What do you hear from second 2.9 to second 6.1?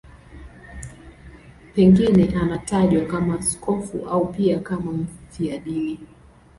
kama askofu au pia kama mfiadini.